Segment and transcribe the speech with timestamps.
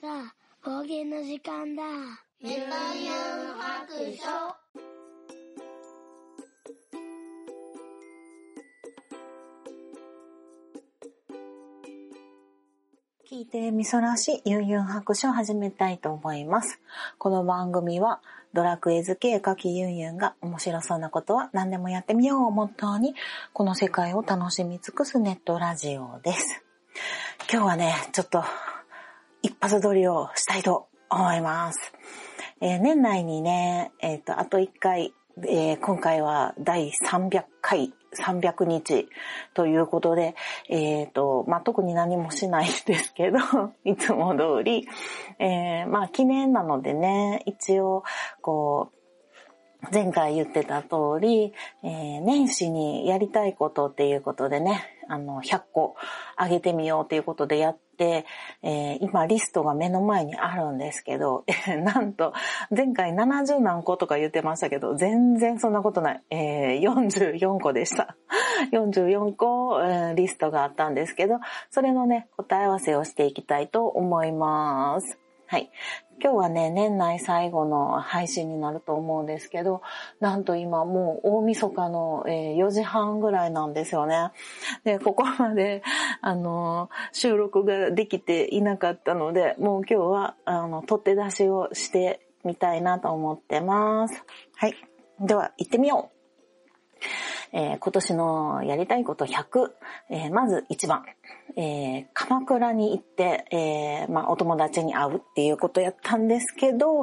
[0.00, 1.82] さあ、方言の時間だ。
[2.40, 3.16] メタユン
[3.58, 4.68] 白書。
[13.30, 16.80] 聞いてみそらしユンユン白書を始めたいと思います。
[17.18, 18.20] この番組は
[18.54, 23.14] ドラクエ好き絵描きユンユンが面白そうなことは何でもやってみようをモットーに
[23.52, 26.64] この世界を楽しみ尽くすネットラジオです。
[27.46, 28.44] 今日はね、ちょっと
[29.42, 31.78] 一発撮りをしたいと思います。
[32.60, 35.14] えー、年内にね、えっ、ー、と、あと一回、
[35.46, 39.08] えー、今回は第300回300日
[39.54, 40.34] ということで、
[40.68, 43.38] えっ、と、まあ、特に何もしないですけど、
[43.84, 44.86] いつも通り、
[45.38, 48.04] え、まあ、記念なのでね、一応、
[48.42, 48.97] こう、
[49.92, 51.52] 前回言ってた通り、
[51.84, 55.94] えー、年始にやりたいことっていうことでね、あの、100個
[56.36, 58.26] あげてみようっていうことでやって、
[58.62, 61.44] えー、今リストが目の前にあるんですけど、
[61.84, 62.34] なんと、
[62.74, 66.22] 前回70何個とか言ってましたけど、全然そんなことない。
[66.30, 68.16] えー、44個でした。
[68.72, 71.38] 44個、えー、リストがあったんですけど、
[71.70, 75.18] それのね、答え合わせをしていきたいと思います。
[75.50, 75.70] はい。
[76.22, 79.80] 今日はね、年内最後の配信になると思うんですけど、
[80.20, 84.30] なんと今もう大晦日の、4時半ぐらいなんですよね。
[84.84, 85.82] で、ここまで、
[86.20, 94.22] あの、収録ができていなかったので、もう今日は、あの、取って出しをしてみたいなと思ってます。
[94.56, 94.74] はい。
[95.18, 96.18] では、行ってみよう
[97.52, 99.70] えー、今年のやりたいこと100、
[100.10, 101.04] えー、まず1番、
[101.56, 107.00] えー、鎌倉に行って、えー、まあ、お友達に会うっていうことやったんですけど、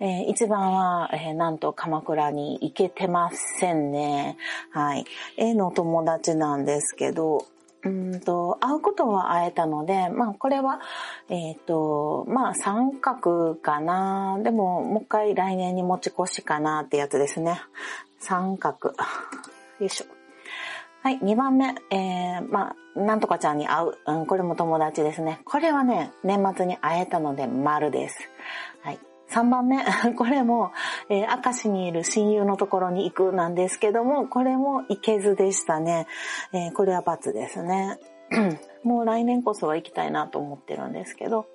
[0.00, 4.36] えー、一番は、えー、なんと鎌倉に行けてませんね。
[4.70, 5.04] はい。
[5.36, 7.46] A の友達なんですけど、
[7.84, 10.80] うんと、会うことは会えたので、まあこれは、
[11.28, 14.38] えっ、ー、と、まあ三角かな。
[14.42, 17.60] でももう一回来年に持ち越しかなってやつですね。
[18.18, 18.94] 三角。
[19.80, 20.06] よいしょ。
[21.02, 23.98] はい、2番目、えー、まあ、なんとかちゃんに会う。
[24.06, 25.40] うん、これも友達ですね。
[25.44, 28.18] これはね、年末に会えたので、丸です。
[28.82, 28.98] はい。
[29.30, 29.84] 3番目、
[30.16, 30.72] これも、
[31.10, 36.06] えー、明石にいる親友のところに行くなんですけども、これも行けずでしたね。
[36.52, 37.98] えー、これは罰ですね。
[38.82, 41.46] もう来年こそは行きたいなと思ってるんですけど、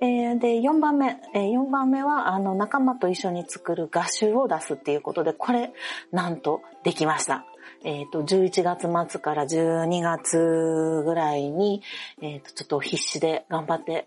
[0.00, 5.72] えー、で、4番目、えー、4番目は、あの、仲間と一緒に作る画集を出すっていうことで、これ、
[6.12, 7.46] なんと、できました。
[7.84, 11.82] えっ、ー、と、11月末から12月ぐらいに、
[12.20, 14.06] えっ、と、ちょっと必死で頑張って、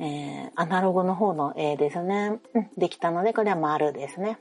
[0.00, 2.40] えー、アナログの方の絵ですね。
[2.54, 4.38] うん、できたので、これは丸ですね。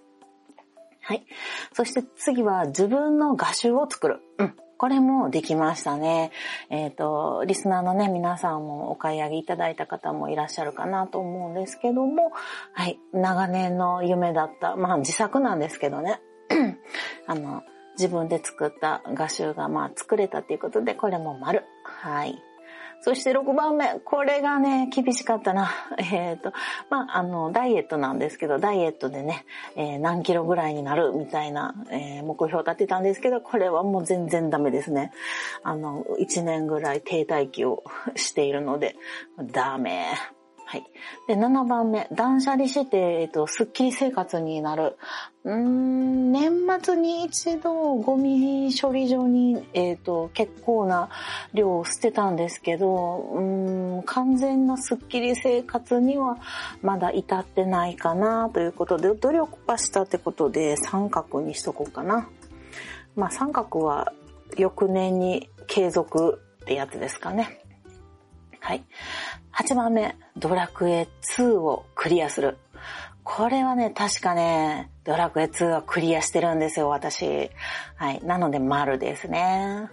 [1.02, 1.26] はい。
[1.74, 4.20] そして次は自分の画集を作る。
[4.38, 4.56] うん。
[4.79, 6.31] これもできましたね。
[6.69, 12.31] えっ、ー、と、リスナーのね、皆さんもお買い上げいただいた方もいらっしゃるかなと思うんですけども、
[12.72, 16.22] はい、長年の夢だった、まあ自作なんですけどね、
[17.28, 17.63] あの、
[17.97, 21.66] 自分で作った画集がまあ作れたということで、これも丸。
[21.84, 22.41] はい。
[23.02, 24.00] そして6番目。
[24.00, 25.72] これがね、厳しかったな。
[25.98, 26.52] えっ、ー、と、
[26.90, 29.46] まあ、あの、ダイエットなんですけど、ダイエットでね、
[29.76, 35.12] えー、何キロぐらいになるみたいな、えー、目標を立てたんですけど、これはもう全然ダメですね。
[35.64, 37.84] あの、1年ぐらい停滞期を
[38.16, 38.96] しているので、
[39.38, 40.06] ダメ。
[40.69, 40.84] はい。
[41.28, 44.97] で、7番目、断捨離して、えっと、スッキリ生活になる。
[45.44, 51.09] うん、年末に一度ゴミ処理場に、えっ、と、結構な
[51.56, 56.38] 量を捨てたんですけど、うん、完全なスッキリ生活には
[56.84, 62.29] まだ至ってないかなということで、努力はしたってことで三角にしとこうかな。
[63.16, 64.13] まあ三角は
[64.56, 67.59] 翌年に継続ってやつですかね。
[68.69, 68.84] はい。
[69.56, 72.59] 8番目、ドラクエ2をクリアする。
[73.24, 77.50] これはね、確かね、ドラクエ2はクリアしてるんですよ、私。
[77.96, 78.24] はい。
[78.24, 79.90] なので、丸ですね。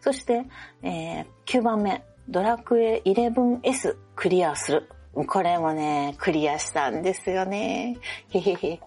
[0.00, 0.44] そして、
[0.84, 4.88] えー、9番目、ドラクエ 11S クリアする。
[5.26, 7.98] これもね、クリアしたんですよね。
[8.30, 8.80] へへへ。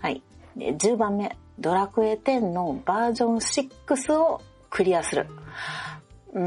[0.00, 0.22] はい。
[0.56, 4.40] 10番目、ドラクエ10のバージョン6を
[4.70, 5.26] クリアする。
[6.32, 6.42] うー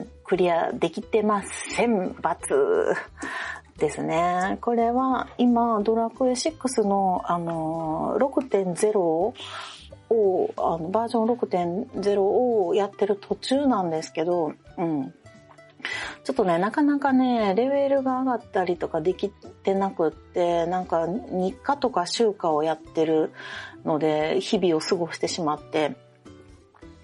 [0.00, 2.10] ん、クリアできてません。
[2.10, 2.94] ×
[3.78, 4.58] ですね。
[4.60, 9.34] これは今、ドラクエ6の、あの、6.0を、
[10.56, 15.14] あのバージョン6.0をやってる途中なんですけど、うん。
[16.24, 23.32] ちょっとね、なかなかね、レベルが上がったりとかできてなくって、なんか日課とか週課をやってる
[23.84, 25.96] ので、日々を過ごしてしまって、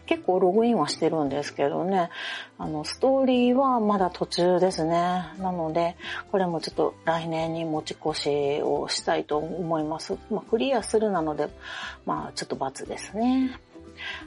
[0.07, 2.11] 結構ログインはしてるんですけどね、
[2.59, 5.25] あの、ストーリーはまだ途中ですね。
[5.39, 5.97] なので、
[6.31, 10.17] これもちょっと来年に持ち越しをしたいと思います。
[10.31, 11.49] まあ、クリアするなので、
[12.05, 13.59] まあ、ちょっと罰ですね。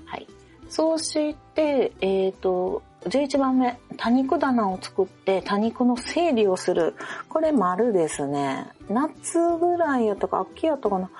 [0.05, 0.27] はい。
[0.69, 6.95] そうして、えっ、ー、と、11番目、多肉棚を作って多肉の整理をする。
[7.29, 8.67] これ丸ですね。
[8.89, 11.11] 夏ぐらいやったか、秋やったかな。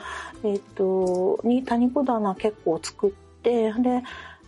[0.44, 3.12] えっ、ー、と、に多肉棚結構作っ
[3.44, 4.04] て、で、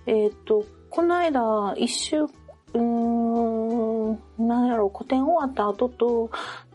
[0.08, 6.32] えっ、ー、と、この間、一週、うーん、なんやろ、個展終わった後と、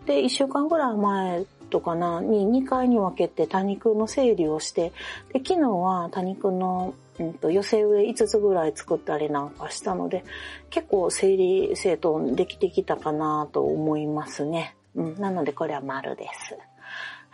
[0.06, 4.92] で、一週間ぐらい前とかな、に2回に分けて多肉の整理をして、
[5.32, 10.24] で、昨日は多肉のうんと、寄せ植え5つぐらい作ったりなんかしたので、
[10.70, 14.76] 結構整理整頓できてきたかなと思いますね。
[14.94, 16.58] うん、なのでこれは丸です。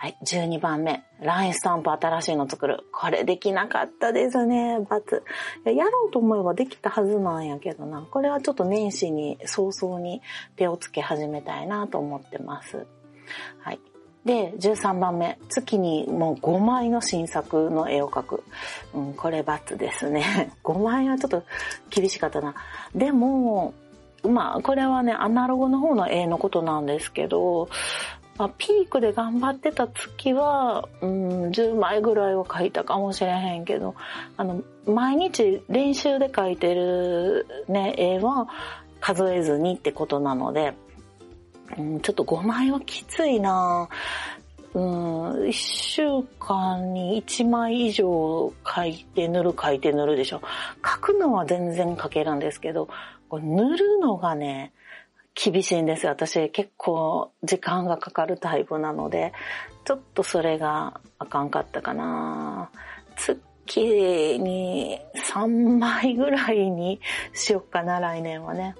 [0.00, 1.02] はい、12番目。
[1.20, 2.84] ラインスタンプ新しいの作る。
[2.92, 4.78] これできなかったですね。
[4.88, 5.24] 罰。
[5.64, 8.02] やろうと思えばできたはずなんやけどな。
[8.02, 10.22] これはちょっと年始に早々に
[10.54, 12.86] 手をつけ始めたいなと思ってます。
[13.58, 13.80] はい。
[14.24, 15.36] で、13番目。
[15.48, 18.44] 月にもう5枚の新作の絵を描く。
[18.94, 20.52] うん、これ×ですね。
[20.62, 21.42] 5枚はちょっと
[21.90, 22.54] 厳しかったな。
[22.94, 23.74] でも、
[24.22, 27.68] まあ、これはね、アナログの方の絵のことなんですけど、
[28.38, 33.96] まあ、ピークで頑張ってた月は、うん、10枚ぐらいは描いたかもしれへんけど、
[34.36, 38.48] あの、毎日練習で描いてるね、絵は
[39.00, 40.74] 数えずにってことなので、
[41.76, 43.88] うん、ちょっと5枚はきついな
[44.74, 46.02] うん、1週
[46.38, 50.42] 間に1枚以上書いて塗る書いて塗るでしょ。
[50.84, 52.88] 書くのは全然書けるんですけど、
[53.28, 54.72] こ塗るのがね、
[55.34, 56.12] 厳しいんですよ。
[56.12, 59.32] 私結構時間がかかるタイプなので、
[59.84, 62.70] ちょっとそれがあかんかったかな。
[63.16, 65.00] 月に
[65.32, 67.00] 3枚ぐらいに
[67.32, 68.74] しよっかな、来年はね。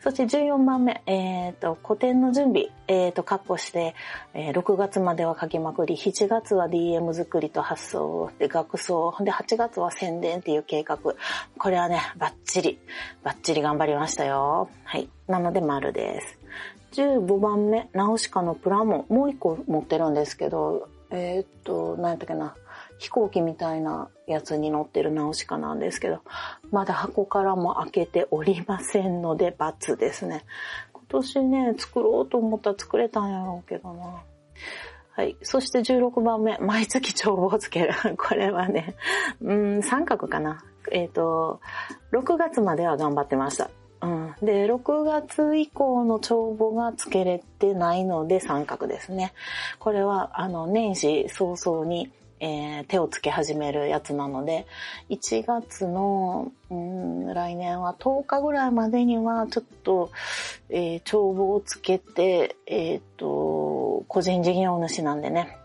[0.00, 3.94] そして14番目、え、ー、と、古典の準備、えっ、ー、と、確保して、
[4.34, 10.98] えー、6月までは書きまくり、7月は DM 作りと発送で学装、で、8月は宣伝っていう計画。
[10.98, 12.78] これはね、バッチリ、
[13.22, 14.68] バッチリ頑張りましたよ。
[14.84, 15.08] はい。
[15.28, 16.38] なので、丸です。
[16.92, 22.54] 15番目、ナウシカのプラモ、もう一個持ってるんですけど、えっ、と、何やったっけな。
[23.02, 26.20] 飛行機みたいなやつに乗ってるナウシカなんですけど、
[26.70, 30.44] まだ箱からも開けておりませんので、×ですね。
[30.92, 34.22] 今年ね、作ろうと思ったら作れたんやろうけどな。
[35.14, 35.36] はい。
[35.42, 37.92] そして16番目、毎月帳簿をつける。
[38.16, 38.94] これはね、
[39.42, 40.64] うん、三角かな。
[40.92, 41.60] えっ、ー、と、
[42.12, 43.68] 6月までは頑張ってました。
[44.00, 44.34] うん。
[44.42, 49.32] で、6月以降の帳簿がつけれてないので三角ですね。
[49.80, 54.66] これは、あの、年始早々にえー、手をつけ始めるやつなので、
[55.10, 60.10] 1月の、うん、来年は10日ぐらいまでにはちょっと、
[60.68, 65.56] えー、帳簿をつけて、えっ、ー、と、個人事業主なんでね、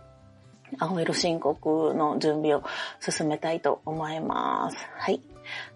[0.77, 2.63] 青色申告の準備を
[2.99, 4.77] 進めたいと思います。
[4.97, 5.19] はい。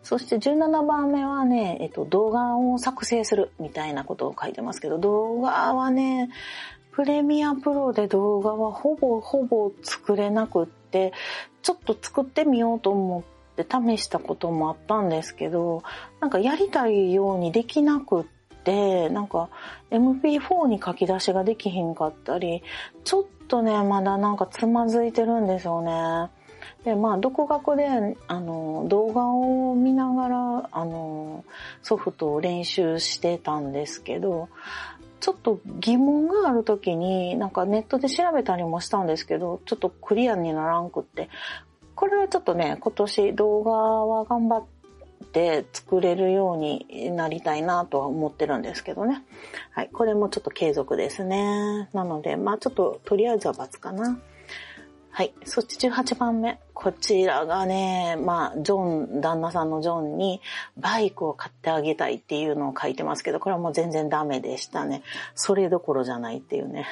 [0.04, 6.30] そして17番目はね、えっと、動画を作成するみたいなことを書いてますけど、動画はね、
[6.92, 11.14] プレミアプロで動画はほぼほぼ作れなくって、
[11.62, 15.84] ちょっと作ってみようと思って試したこともあったんですけど、
[16.20, 18.24] なんかやりたいようにできなくっ
[18.64, 19.50] て、なんか
[19.92, 22.64] MP4 に書き出しができひんかったり、
[23.04, 26.30] ちょっとね、まだなんかつまずいてるんですよね。
[26.84, 31.46] で、まあ、独学で、あの、動画を見ながら、あの、
[31.84, 34.50] ソフトを練習してたんですけど、
[35.22, 41.30] ちょっと疑問がある時に、なんかネットで調べたりもしたんですけど、ちょっとクリアにならんくって、
[41.96, 44.66] これはちょっとね、今年動画は頑張っ
[45.32, 49.24] て作れるようになりたいなとは思ってるんですけどね。
[49.70, 49.90] はい。
[49.94, 51.88] これもちょっと継続ですね。
[51.94, 54.20] なので、まあちょっととりあえずは罰かな。
[55.14, 55.34] はい。
[55.44, 56.58] そして18番目。
[56.74, 60.42] こちらがね、まあ、ジョン、旦那さんのジョンに
[60.78, 65.04] バイクを買ってあげたいっていうのを書いてますけど、これはもう全然ダメでしたね。
[65.36, 66.88] それどころじゃないっていうね。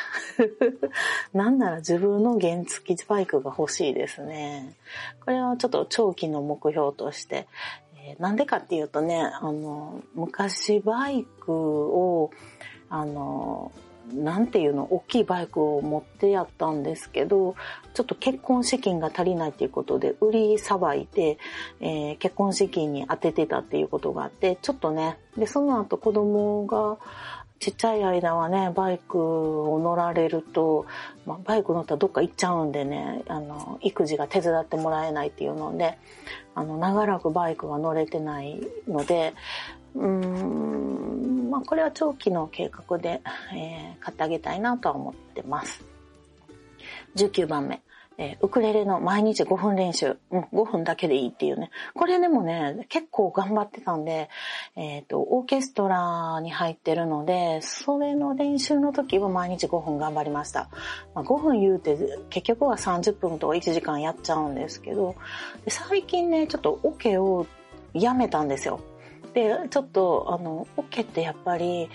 [1.33, 4.75] なんなら自分の原付バイクが欲しいですね。
[5.23, 7.47] これはちょっと長期の目標として、
[7.95, 12.31] えー、なんでかっていうとね、あの、昔バイクを、
[12.89, 13.71] あの、
[14.13, 17.55] なんていうの、大きいバイクを持ってやったんですけど、
[17.93, 21.37] ちょっと結婚資金が足りないっていうことで、売りさばいて、
[21.79, 26.97] えー、結婚資金に当ててたっていうことがあって、ちょっとね、で、その後子供が
[27.59, 30.85] ちっちゃい間はね、バイクを乗られると、
[31.25, 35.97] まあ、バイク乗ったらどっか行っちゃうんでね、あの、育児が手伝ってもらえないっていうので、
[36.55, 39.33] あの、長らくバイクは乗れてないので、
[39.95, 43.21] うん、まあ、これは長期の計画で、
[43.53, 45.83] えー、買ってあげたいなとは思ってます。
[47.15, 47.81] 19番目。
[48.21, 50.17] えー、ウクレレの毎日5分練習。
[50.29, 51.71] うん、5分だけでいいっていうね。
[51.95, 54.29] これでもね、結構頑張ってたんで、
[54.75, 60.69] えっ、ー、と、オーケストラに入ってるので、それの練習の時は毎日5分頑張りました。
[61.15, 61.97] まあ、5分言うて、
[62.29, 65.15] 結局は30分とか1時間やっちゃうんですけど、
[65.69, 67.47] 最近ね、ちょっとオケを
[67.93, 68.81] やめたんですよ。
[69.33, 71.89] で、ちょっと、あの、オケってやっぱり、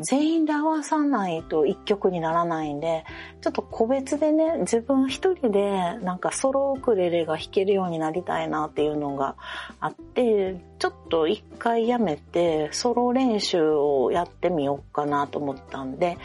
[0.00, 3.04] 全員で合わさないと一曲にならないんで、
[3.42, 9.36] ちょっと個別でね、自分一人でなんかソロウクレレが弾けるようになりたいなっていうのが
[9.80, 16.16] あって、ちょっと一回やめてソロ練習をやってみようかなと思ったんで、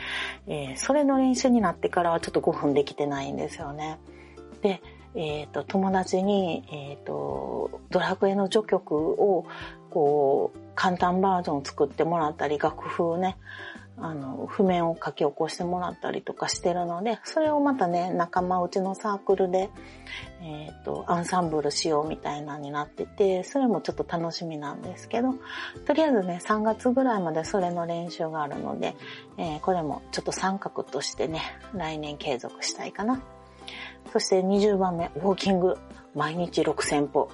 [0.47, 3.99] えー、それの練習になってからはちょっと5分できてないんですよね。
[4.61, 4.81] で、
[5.15, 9.45] え、ー、と、友達に、え、ー、と、ドラクエの序曲を
[9.89, 13.37] こう、簡単バージョンを作ってもらったり、楽譜をね、
[13.99, 19.71] あの、譜面を書き起こしてもらったりとかしてるので、それをまたね、仲間内のサークルで、
[20.41, 25.33] えっ、ー、と、アンサンブルしようみたいなになってて、それもちょっと楽しみなんですけど、
[25.85, 28.95] とりあえずね、3月ぐらいまでそれの練習があるので、
[29.37, 31.41] えー、これもちょっと三角としてね、
[31.73, 33.23] 来年継続したいかな。
[34.13, 35.75] そして20番目、ウォーキング。
[36.15, 37.29] 毎日6000歩。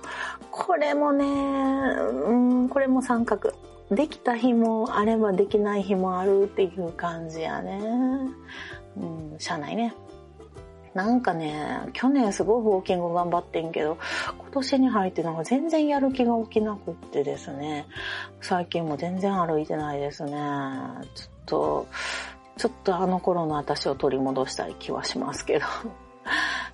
[0.51, 3.53] これもね、うん、これも三角。
[3.91, 7.79] できた日もあればできない日もあるっていう感じやね。
[8.97, 9.93] うん、しゃあないね。
[10.93, 13.97] なんかね、去年すごいウォーキング頑張ってんけど、
[14.37, 17.87] 今年に入ってなんか全然やる気が起きなくってですね、
[18.41, 20.31] 最近も全然歩いてないですね。
[20.31, 21.87] ちょっと、
[22.57, 25.65] ちょっとあの頃の私を取り戻したい気はしますけど。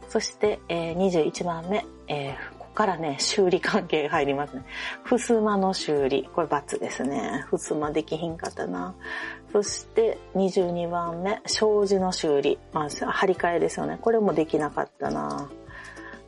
[0.10, 4.64] そして、えー、21番目、えー、ここからね、修理関係が入りますね。
[5.04, 6.28] ふすまの修理。
[6.34, 7.46] これ×ですね。
[7.48, 8.96] ふすまできひんかったな。
[9.52, 12.58] そして、22番目、障子の修理。
[12.74, 14.00] まあ、張り替えですよね。
[14.02, 15.48] これもできなかったな。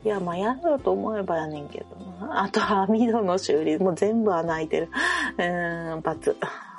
[0.03, 1.95] いや、まあ、やろうと思えばやねんけど
[2.27, 2.43] な。
[2.43, 3.79] あと、網戸の修理。
[3.79, 4.89] もう全部穴開いてる。
[5.37, 6.35] うーん、×。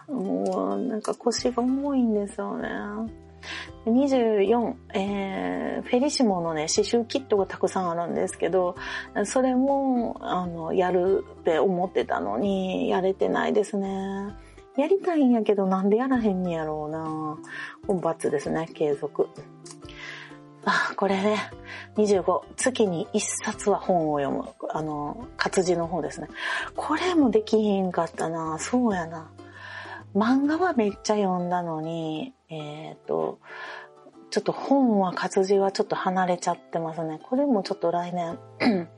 [0.09, 2.68] もう、なんか腰が重いんですよね。
[3.87, 8.76] 24、えー、フェリシモのね、刺繍キットがたくさんあるんですけど、
[9.25, 14.34] それも、あの、やるって思ってたのに、やれてないですね。
[14.76, 17.38] やりたいんやけど、なんでやらへんにやろうな。
[17.87, 19.28] 本罰ですね、継続。
[20.64, 21.50] あ、これね、
[21.96, 24.49] 25、月に1冊は本を読む。
[24.70, 26.28] あの、活字の方ですね。
[26.76, 28.58] これもできひんかったな。
[28.58, 29.30] そうやな。
[30.14, 33.38] 漫画はめっちゃ読んだのに、えっ、ー、と、
[34.31, 37.21] ちょっと本は活字はちょっと離れちゃってますね。
[37.23, 38.38] これもちょっと来年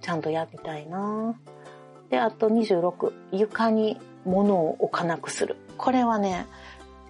[0.00, 1.34] ちゃんとやりたいな。
[2.10, 5.56] で、あと26、床に物を置かなくする。
[5.78, 6.46] これはね、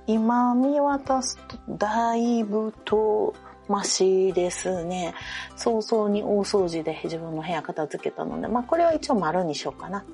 [0.06, 3.34] 今見渡すとだいぶと
[3.68, 5.14] マシですね。
[5.56, 10.04] 早々に大掃除で自分の部屋片付けたので、まあこれは一応丸にしようかな。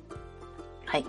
[0.85, 1.05] はい。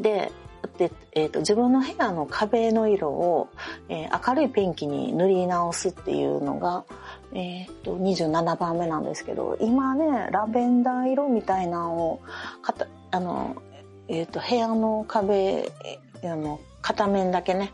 [0.00, 0.32] で、
[0.66, 3.48] で、えーと、自分の部屋の壁の色を、
[3.88, 6.84] えー、明るいペンキに塗り直すっていうのが、
[7.32, 12.22] えーと、27番目なんですけど今ねラベンダー色みたいなのを
[12.62, 13.62] かたあの、
[14.08, 15.70] えーと、部屋の壁
[16.22, 17.72] あの片面だけね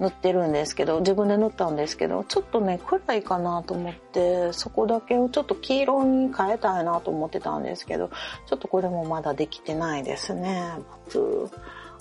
[0.00, 8.10] 塗ってるんですけど自分で塗ったんですけどちょっとね暗いかなと思ってそこだけをちょっと黄色に変えたいなと思ってたんですけど
[8.46, 10.72] ちょっとこれもまだできてないですね。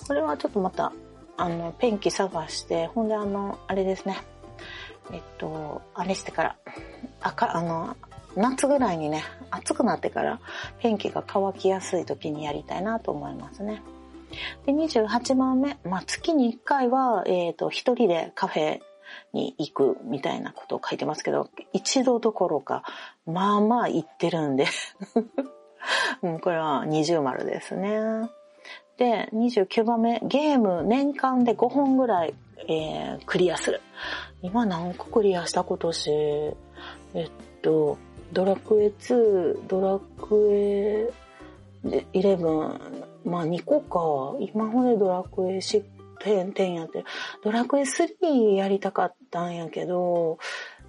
[0.08, 0.92] これはちょっとまた、
[1.38, 4.18] あの、ペンキ探して、ほんであの、あれですね。
[5.12, 6.58] えっと、あれしてから、
[7.22, 7.96] 赤、あの、
[8.36, 10.40] 夏ぐらいにね、暑くなってから
[10.80, 13.84] ペンキが乾きやすい時にやりたいなと思いますね。
[14.66, 18.80] で、28番目、まあ、月に1回は、えっ、ー、と、一人でカフェ
[19.32, 22.84] に行くみたいなことを書いてますけど、一度どころか、
[23.28, 24.66] まあまあ行ってるんで
[26.24, 28.00] うん、これは二重丸ですね。
[29.04, 32.34] で、29番目、ゲーム年間で5本ぐらい、
[32.70, 33.82] えー、クリアする。
[34.42, 36.10] 今何個クリアした今年？
[37.14, 37.32] えっ
[37.62, 37.98] と、
[38.32, 41.12] ドラクエ2、ドラクエ
[41.84, 42.80] 11、
[43.26, 44.38] まあ2個か。
[44.40, 45.84] 今までドラクエ10、
[46.22, 47.04] 10やって、
[47.44, 50.38] ドラクエ3やりたかったんやけど、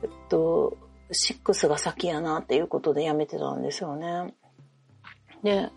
[0.04, 0.76] えっと、
[1.10, 4.32] 6が先やなっていうことでやめてたんですよね。
[5.42, 5.70] で、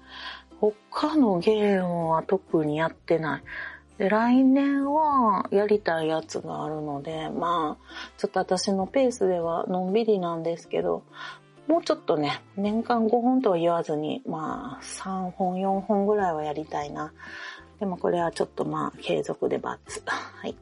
[0.60, 3.44] 他のゲームは特にやってない。
[3.98, 11.04] で、来年はやりたいやつがあるので、まあ、ちょっと私のペースではのんびりなんですけど、
[11.68, 17.12] もうちょっとね、年間5本とは言わずに、まあ、3本、4本ぐらいはやりたいな。
[17.80, 20.02] でもこれはちょっとまあ、継続でバツ。
[20.06, 20.56] はい。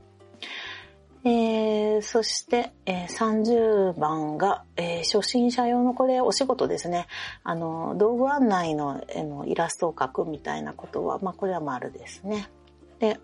[1.27, 7.07] えー、そして、えー、30番が、えー、初心者用のこれお仕事ですね。
[7.43, 12.47] あの、道具案内の,、えー、のイラストを描くみたいなことは、まあこれは丸ですね。
[12.99, 13.19] で、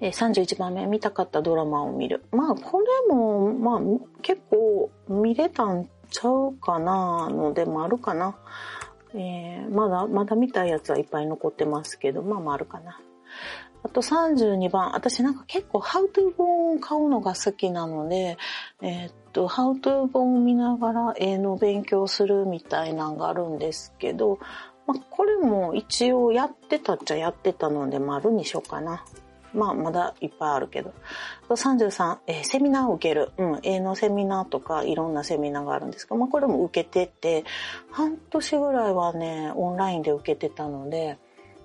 [0.00, 2.24] えー、31番目見たかったドラマを見る。
[2.32, 3.80] まあこれも、まあ
[4.22, 8.38] 結構見れたんちゃうかなのでもあるかな。
[9.12, 12.98] えー、まだ、まだ見たやつはいっぱい残ってますけど、まあまああるかな。
[13.84, 18.38] あと32番、私なんか結構ハウトゥー本を買うのが好きなので、
[18.80, 24.38] えー、っと、ハウトゥー本を見ながら絵の勉強するみたいなのがあるんですけど、
[24.86, 29.04] まあ、これも一応やってたっちゃやってたので丸にしようかな。
[29.52, 30.92] まあ、まだいっぱいあるけど。
[31.48, 33.32] 33、えー、セミナーを受ける。
[33.36, 37.44] うん、絵のセミナーとかいろんなセミナーがあるんですけど、まあ、これも受けてて、
[37.90, 41.18] 半年ぐらいはね、オンラインで受けてたので、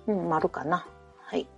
[0.06, 0.86] うん、丸かな。
[1.24, 1.48] はい。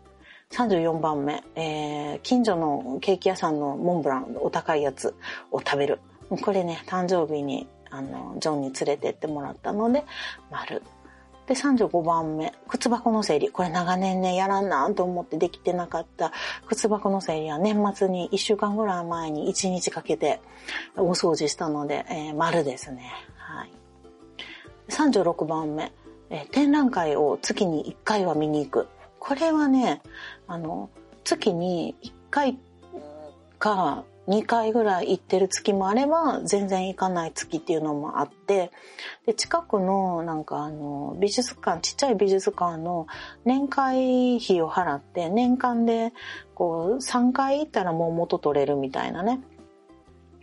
[0.52, 5.14] 34番目、えー、近所のケーキ屋さんのモンブラン、お高いやつ
[5.50, 6.00] を食べる。
[6.42, 10.04] これね、誕生日に、あの、ジョンに連れてってもらったので、
[10.50, 10.82] 丸。
[11.46, 13.50] で、35番目、靴箱の整理。
[13.50, 16.32] これ長年ね、やらんなと思ってできてなかった
[16.66, 20.40] 靴箱の整理は年末に1週間ぐらい前に1日かけて
[20.96, 23.10] お掃除したので、えー、丸ですね。
[23.36, 23.70] はい。
[24.90, 25.92] 36番目、
[26.30, 28.88] えー、展覧会を月に1回は見に行く。
[29.18, 30.02] これはね、
[30.52, 30.90] あの、
[31.24, 32.58] 月に1回
[33.58, 38.70] か2回ぐらい行ってる月もあれば、全然行かない月っていうのもあって、
[39.26, 43.06] で、近くのなんかあの、美術館、ちっちゃい美術館の
[43.44, 46.12] 年会費を払って、年間で
[46.54, 49.40] こう3回行ったらもう元取れるみたいなね。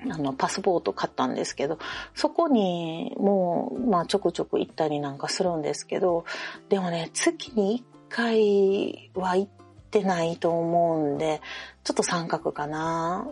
[0.10, 1.78] あの、パスポート買ったんですけど、
[2.16, 6.26] そこにもう、まあちょくちょく行ったりなんかするんですけど、
[6.70, 9.59] でもね、月に1回は行って
[10.04, 11.42] ないと思うんで、
[11.84, 13.28] ちょっと三角かな。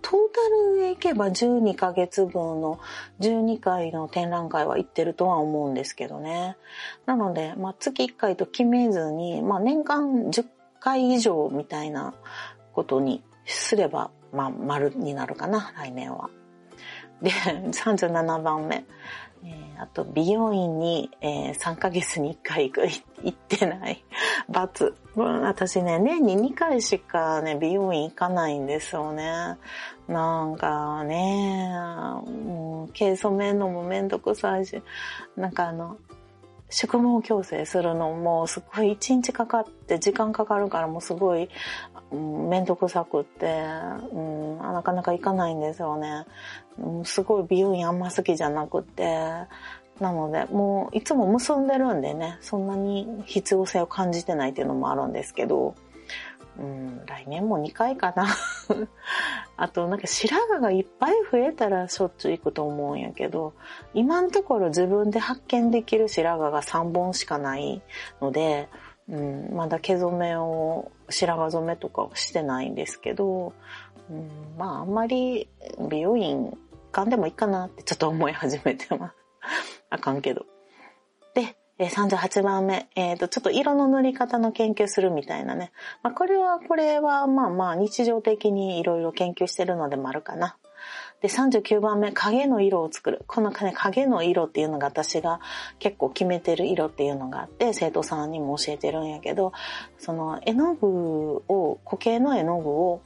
[0.00, 2.78] トータルで行けば12ヶ月分の
[3.20, 6.56] 12回の展覧会は行ってるとは思うんですけどね。
[7.06, 10.46] なので、まあ、月1回と決めずに、まあ、年間10
[10.80, 12.14] 回以上みたいな
[12.72, 16.30] ことにすれば、まあ、丸になるかな、来年は。
[17.22, 18.84] で、37番目。
[19.44, 24.04] え、あと、美容院に、えー、3ヶ月に1回行、ってない。
[24.48, 24.94] 罰。
[25.16, 29.56] 私ね、年に2回しかね、美容院行かないんですよね。
[30.06, 31.70] なんかね、
[32.46, 34.82] もう、毛染めるのもめんどくさいし、
[35.36, 35.96] なんかあの、
[36.70, 41.48] 宿毛矯正するのもすごい1日かかって時間かかるからもうすごい、
[42.12, 43.64] うん、めんどくさくって、
[44.12, 46.26] うん、なかなか行かないんですよね。
[47.04, 49.04] すごい美容院あんま好きじゃなくて、
[50.00, 55.74] なので、もういつも結んでるんでね、そんなに必要性を感じてないっていうのもあるんですけど、
[56.58, 58.26] うん、来年も2回かな。
[59.56, 63.54] あと、なんか白髪がいっぱい増えたらしょっちゅう行くと思うんやけど、
[63.94, 67.80] 今のところ自分で発見できる白髪が3本しかない
[68.20, 68.68] ので、
[69.08, 73.52] うん、まだ毛染めを、白髪染めとかをしてないんですけど、
[74.10, 75.48] うん、まああんまり
[75.88, 79.14] 美容院かんでもいいかなってちょっと思い始めてます。
[79.90, 80.46] あかんけど。
[81.78, 85.70] で、38番目、えっ、ー、と、ちょっと色の塗り方の研究するみたいなね。
[86.02, 90.56] まあ、これは、これは、まあまあ、日常的にいろいろ研究してるのでもあるかな。
[91.22, 93.22] で、39番目、影の色を作る。
[93.28, 95.40] このね、影の色っていうのが私が
[95.78, 99.52] 結構決めてる色っていうのがあって、生徒さんにも教えてるんやけど、
[99.98, 103.02] その絵の具を、固形の絵の具を、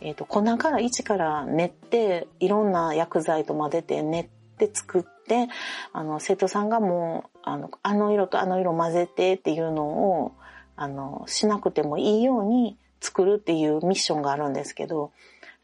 [0.00, 5.48] えっ、ー、と、粉から一から練って、いろんな薬剤と混ぜて練って作って、
[5.92, 10.32] あの、生徒さんがもう、あの、あの色とあの色混ぜてっていうのを、
[10.76, 15.12] あの、しなくてもいいように作るっていうミッションがあるんですけど、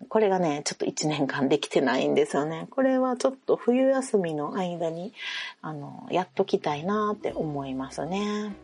[0.09, 2.67] これがね、ちょっと1年間できてないんですよね。
[2.71, 5.13] これはちょっと冬休みの間に、
[5.61, 8.55] あの、やっときたいなって思いますね。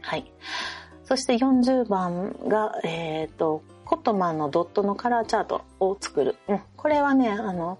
[0.00, 0.32] はい。
[1.08, 6.36] そして40番が、えっ、ー、と、コットマンのドットのカラーチャートを作る。
[6.48, 7.78] うん、これはね、あの、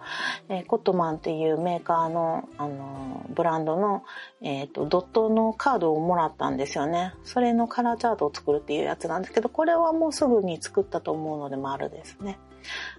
[0.48, 4.02] えー、コットマンっていうメーカーの、あの、ブランドの、
[4.40, 7.12] えっ、ー、と、ドットのカードをもらったんですよね。
[7.22, 12.38] それのカラーチャートを作るっていうやつなんですけど、これはもうすぐに作ったと思うので丸ですね。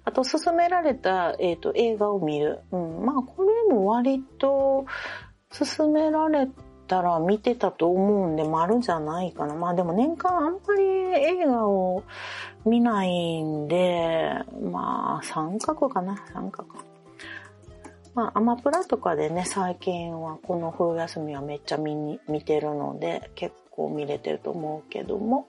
[0.06, 2.60] あと、勧められた、えっ、ー、と、映画を見る。
[2.72, 4.86] うん、まあ、これも割と、
[5.50, 6.48] 勧められ
[6.90, 9.56] たら見てたと思うんで丸じゃないかな。
[9.56, 12.04] まあでも年間あんまり映画を
[12.66, 16.68] 見ないんで、まあ三角かな、三角。
[18.16, 25.48] まあアマプラとかでね、最近はこの冬休みはめっちゃ見に、見てるので結構見れてると思うけども。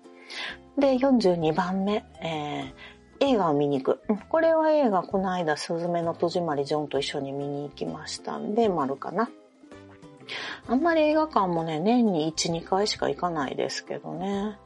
[0.78, 4.00] で、42番目、えー、映画を見に行く。
[4.28, 9.28] これは映画、この間、すずめの戸締まりジョンと一緒に見に行きましたんで、丸かな。
[10.66, 14.58] あんまり映画館もね、年に1、2回しか行かないですけどね。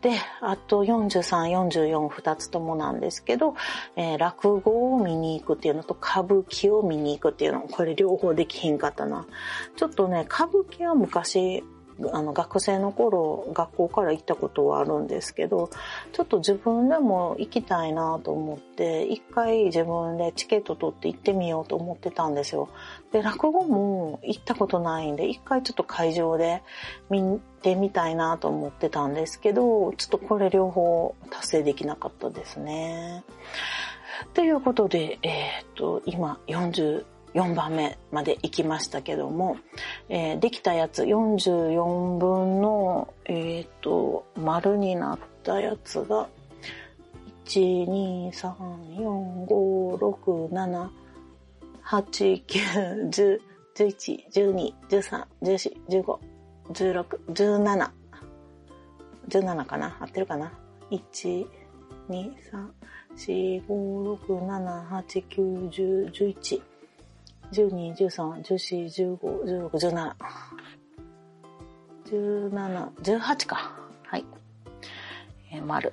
[0.00, 3.54] で、あと43、44、2つともなんですけど、
[3.96, 9.26] えー、落語を見に行くっていうのと歌舞伎を見に行くっていうの、これ両方できひんかったな。
[9.76, 11.62] ちょっとね、歌舞伎は昔
[12.12, 15.70] あの学生の頃学校から行ったことはあるんですけど
[16.12, 22.68] ちょっと自分でも行きたいなと思って一回自分でチケット取って行ってみようと思ってたんですよ。
[23.12, 26.62] で落語も行ったことないんで一回ちょっと会場で
[27.10, 33.24] 見てみたいなと思ってたんですけどちょっとこれ両方達成できなかったですね。
[34.34, 39.56] ということで、えっ、と、今40 4番目まで行きましたけども、
[40.08, 46.28] えー、できたやつ44分の、えっ、ー、と、丸になったやつが、
[47.46, 48.54] 1、2、3、
[48.96, 50.88] 4、5、6、7、
[51.84, 53.40] 8、9、10、
[53.74, 56.18] 11、12、13、14、15、
[56.72, 57.90] 16、17、
[59.28, 60.52] 17かな合ってるかな
[60.90, 61.46] ?1、
[62.08, 62.68] 2、3、
[63.16, 66.62] 4、5、6、7、8、9、10、11、
[67.52, 70.14] 12、13、14、15、16、17。
[72.04, 73.72] 17、18か。
[74.04, 74.24] はい。
[75.52, 75.92] えー、丸。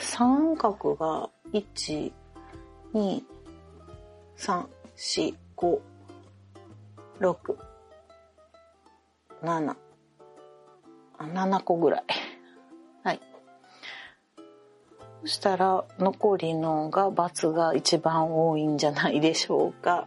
[0.00, 2.12] 三角が1、
[2.94, 3.22] 2、
[4.36, 4.66] 3、
[4.96, 5.80] 4、5、
[7.20, 7.56] 6、
[9.42, 9.76] 7、
[11.18, 12.04] 7個ぐらい。
[13.04, 13.20] はい。
[15.22, 20.06] そしたら、残りのが、×が一番多いんじゃないでしょうか。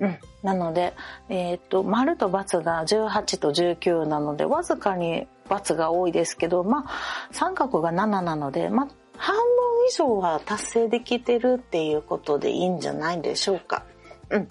[0.00, 0.18] うん。
[0.42, 0.94] なので、
[1.28, 6.90] えっ、ー、と、丸と×が18と19なので、わずかに×が多いですけど、まあ、
[7.32, 9.42] 三角が7なので、まあ、半分
[9.88, 13.84] 以上は達成できてるっていうことでいいんじゃないでしょうか。
[14.30, 14.48] うん。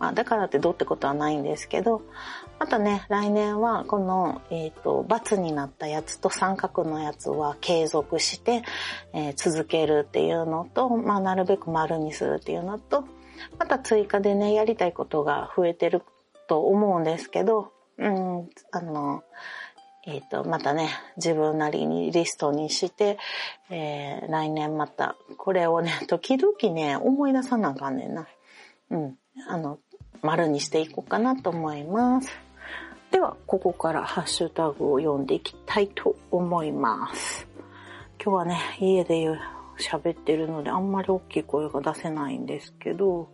[0.00, 2.02] まあ、だからってどうってことはないんですけど、
[2.58, 8.64] またね、来年はこの、えっ、ー、と、×になったやつと三角のやつは継続して、
[9.12, 13.04] えー、続けるっていうのと、まあ、なるべく丸にするっていうのと、
[13.58, 16.02] また追加でね、やりたいことが増えてる
[16.48, 19.22] と思うんですけど、うん、あの、
[20.06, 23.18] えっ、ー、と、またね、自分なりにリストにして、
[23.68, 28.26] えー、来年また、これをね、時々ね、思い出さなあかんねんな。
[28.90, 29.78] うん、あの、
[30.22, 32.30] 丸にしていこうかなと思います。
[33.10, 37.46] では、ここからハッシュタグを読んでいきたいと思います。
[38.22, 39.40] 今日はね、家で言う
[39.78, 43.28] 喋ってるので、あんまり大きい声が出せないんですけど、よ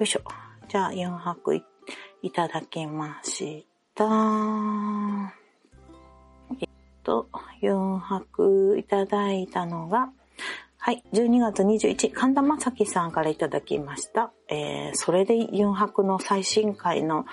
[0.00, 0.22] いしょ。
[0.68, 1.64] じゃあ、4泊い
[2.22, 4.04] いただきました。
[6.60, 6.68] えっ
[7.02, 7.28] と、
[7.62, 10.10] 4泊いただいたのが、
[10.82, 11.04] はい。
[11.12, 14.32] 12月21、神田正輝さんからいただきました。
[14.48, 17.26] えー、それで4泊の最新回の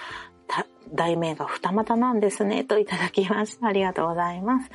[0.94, 3.68] 題名が二股なんですね、といただきました。
[3.68, 4.70] ありがとうございます。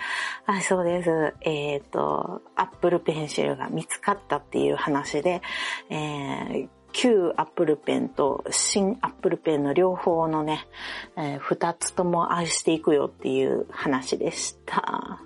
[0.45, 1.35] はい、そうです。
[1.41, 5.43] えっ、ー、と、アップルペンシルが見つかったっていう話で、
[5.91, 10.67] えー、旧アップルペンと新アップルペンの両方のね、
[11.17, 15.21] えー、二つとも愛していくよっていう話でした。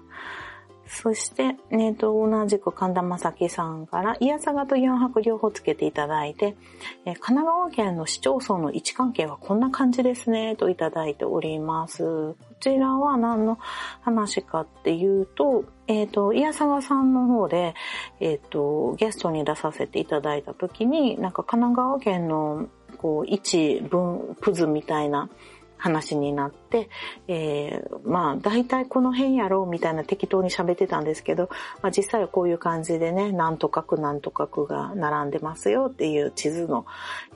[0.89, 6.57] そして、えっ、と、同じく神田正輝さんから、イヤサガと4泊両方つけていただいて、
[7.05, 12.05] えー、神奈川県の市町村の位置関係はこんな感じですね、といただいております。
[12.05, 13.59] こちらは何の
[14.03, 17.75] 話かっていうと、えっ、ー、と、イヤサガさんの方で、
[18.21, 22.69] えっ、ー、と、ゲストに出させていただいた時に、なんか神奈川県の、
[22.99, 25.29] こう、位置分、プズみたいな、
[25.77, 26.89] 話になって、
[27.29, 31.49] えー、まあ大体この辺やろうみたいな適当に喋ってたんですけど、
[31.83, 36.87] まあ、実際はこういう感じでね、なんとか区なんとか区が並んでますよっていう地図の、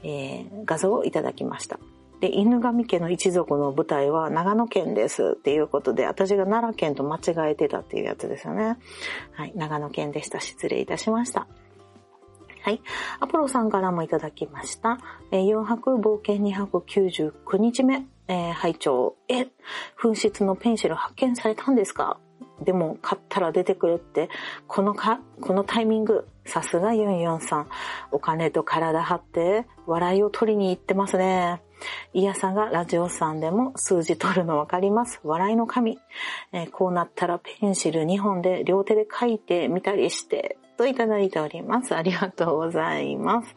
[0.02, 1.78] えー、画像をいただきました。
[2.20, 8.76] で、犬神家の一族の舞台は長野県ですっていうことで、私が奈良県と間違えてたっていうやつですよね。
[9.32, 10.38] はい、長野県でした。
[10.38, 11.46] 失礼いたしました。
[12.62, 12.82] はい。
[13.20, 14.98] アポロさんからもいただきました。
[15.30, 19.46] えー、4泊冒険299日目、えー、拝聴え、
[19.98, 22.18] 紛失のペンシル発見されたんですか？
[22.62, 24.28] でも買ったら出てくるって、
[24.66, 27.68] このか、このタイミング、さすがユンヨンさん。
[28.12, 31.62] お金と体張って笑いを取りに行ってますね。
[32.12, 35.20] イヤさんがラジオさんでも数字取るのわかります。
[35.24, 35.98] 笑いの神。
[36.52, 41.94] えー、こうなったらペンシル2本で両手で書いてみたりして、といただいております。
[41.94, 43.54] ありがとうございます。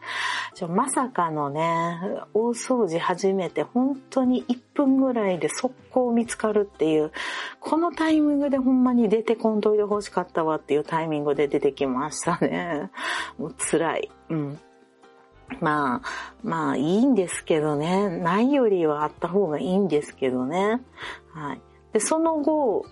[0.52, 1.98] ちょまさかのね、
[2.34, 7.12] 大掃除始めて本当に1分ぐらいで速攻見つかるっていう、
[7.60, 12.90] このタイミングでほんまに出てこんといて欲しかったわっていうタイミングで出てきましたね。
[13.38, 14.10] もう辛い。
[14.28, 14.58] うん。
[15.60, 16.08] まあ、
[16.42, 18.18] まあいいんですけどね。
[18.18, 20.82] ないよりはあった方がいいんですけどね。
[21.32, 21.60] はい。
[21.94, 22.84] で、その後、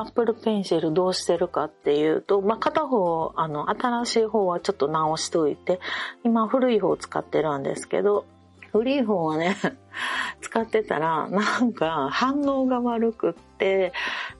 [0.00, 5.80] アップルペンシルどうしてるかっていうと、まあ、片方、あの、新しい方はちょっと直しておいて、
[6.24, 8.24] 今古い方を使ってるんですけど、
[8.72, 9.56] 古い方はね、
[10.40, 13.92] 使ってたら、なんか反応が悪くって、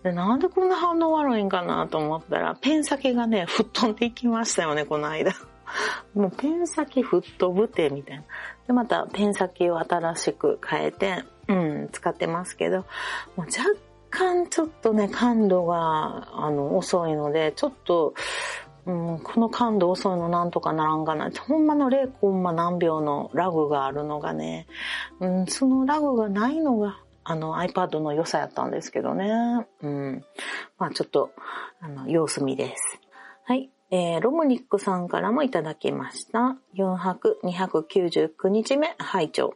[0.02, 5.32] でなんでこんな反応悪いんかなと思ったら、ペン先がね、吹っ飛んでいきましたよね、この間。
[6.14, 8.22] もうペン先吹っ飛ぶて、みたいな。
[8.66, 12.84] で、またペン先を新しく変えて、うん、使ってますけど、も
[13.38, 13.64] う若
[14.10, 18.14] 干ちょっとね、感度が、あの、遅いので、ちょっと、
[18.86, 21.30] うん、この感度遅いのなんとかならんかな。
[21.30, 24.66] ほんまの0コンマ何秒のラグがあるのがね、
[25.20, 29.66] うん、そのラグがないのが、あの iPad の良さやったんですけどね。
[29.82, 30.24] うん。
[30.78, 31.30] まあちょっと、
[31.80, 32.98] あの、様子見です。
[33.44, 33.70] はい。
[33.92, 36.56] えー、ロムニックさんからもいただきました。
[36.76, 39.54] 4泊299日目、拝聴。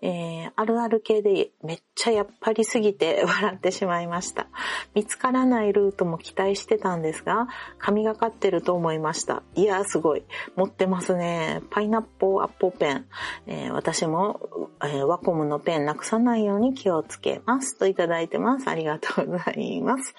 [0.00, 4.46] えー、あるある系でめっちゃやっぱりすぎて 笑ってしまいました。
[4.94, 9.42] 見つからないルートも期待してたんですが、神がかってると思いました。
[9.54, 10.24] いやーすごい。
[10.56, 11.62] 持ってますね。
[11.70, 13.06] パイナッポーアッポーペン。
[13.46, 14.40] えー、私も、
[14.82, 17.78] えー、ワコムのペンなくさないように気をつけます。
[17.78, 18.68] といただいてます。
[18.68, 20.14] ありがとうございます。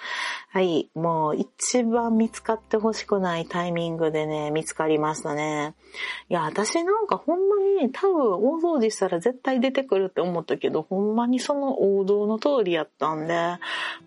[0.50, 0.92] はい。
[0.94, 5.76] もう一番見つかってほしくないタイミングでね、見つかりましたね。
[6.28, 13.58] いや、私なんかほんまに多分大掃除したら絶対出てくるって思ったけど、ほんまにその王道の通りやったんで、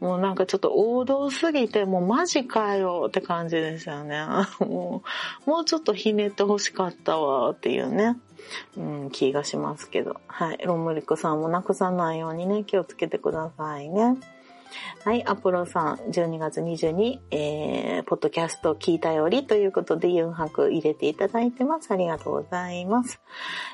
[0.00, 4.22] もうなんかちょっと王道すぎて、もうマジかよって感じでしたよね。
[4.60, 5.02] も
[5.46, 8.18] う、もうちょっとひねってほしかったわっていうね。
[8.76, 10.20] うん、気がしますけど。
[10.26, 10.58] はい。
[10.62, 14.18] ロムリクさんもなくさないようにね、気をつけてくださいね。
[15.04, 21.90] はい、アポロさん、12月22、えー、ポッドキャスト聞いたよりということで、ユンハク入れていただいてます。
[21.92, 23.20] ありがとうございます。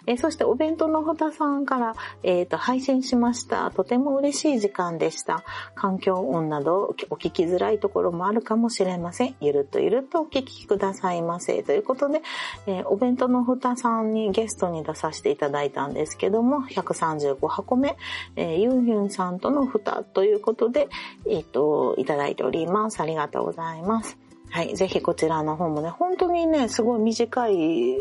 [0.07, 3.71] えー、そして、お弁当のふたさんから、えっ、ー、と、配信しました。
[3.71, 5.43] とても嬉しい時間でした。
[5.75, 9.37] 環境音など、お聞きづらいところもあるかもしれません。
[9.41, 11.63] ゆるっとゆるっとお聞きくださいませ。
[11.63, 12.23] ということで、
[12.67, 17.97] えー、お弁当のふたさんにゲストに出させていただいたんですけども、135箱目、
[18.37, 20.84] えー、ユンユンさんとのふたということで、
[21.29, 23.01] えっ、と、いただいております。
[23.01, 24.19] ありがとうございます。
[24.51, 24.77] はい。
[24.77, 27.97] ぜひこちらの方もね、本当にね、すごい短い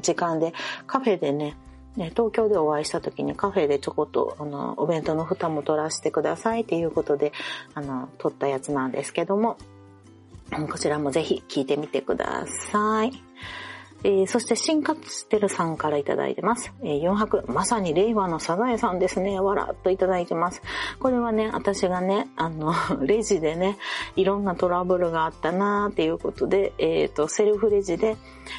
[0.00, 0.52] 時間で、
[0.86, 1.56] カフェでね、
[1.96, 7.32] ね、東京でお会いした時にカフェでちょこっと、あの、お弁当の蓋も取らせてくださいっていうことで、
[7.74, 9.58] あの、取ったやつなんですけども、
[10.70, 13.12] こちらもぜひ聞いてみてください。
[14.04, 16.72] えー、そして、新カツテルさんからいただいてます。
[16.82, 19.38] えー、4泊、まさに令和のサザエさんですね。
[19.38, 20.62] わらっといただいてます。
[20.98, 22.74] これはね、私がね、あの、
[23.06, 23.78] レジでね、
[24.16, 28.16] いろんなトラブルがあったなーっていうことで、えっ、ー、と、セルフレジで、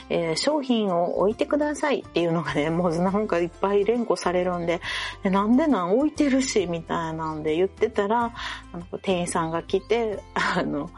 [0.10, 4.80] えー、商品を置いてくださいっていうのがね、もうなんかいっぱい連呼されるんで、
[5.24, 5.98] なんでなん？
[5.98, 8.34] 置いてるし、みたいなんで言ってたら、
[8.72, 10.20] あの店員さんが来て、
[10.56, 10.90] あの、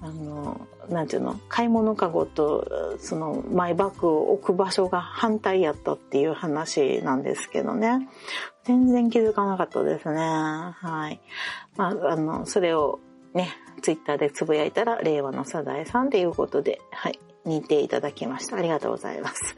[0.00, 8.08] あの、なんていうの、買い物かごと、その、マイバッグを置く場所が反対やったっていう話なんですけどね。
[8.64, 10.18] 全然気づかなかったですね。
[10.20, 11.20] はい。
[11.76, 13.00] まあ、あの、それを
[13.34, 13.50] ね、
[13.82, 18.56] ツイッターでつぶやいたら、令和のサザエさんということで、はい、認定いただきました。
[18.56, 19.56] ありがとうございます。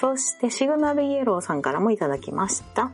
[0.00, 2.92] そして、シグナルイエローさんからもいただきました。